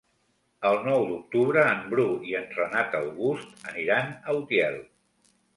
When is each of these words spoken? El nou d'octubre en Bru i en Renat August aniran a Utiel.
El 0.69 0.79
nou 0.87 1.03
d'octubre 1.09 1.65
en 1.73 1.83
Bru 1.93 2.07
i 2.31 2.35
en 2.41 2.49
Renat 2.55 2.99
August 3.03 3.55
aniran 3.73 4.13
a 4.33 4.37
Utiel. 4.43 4.83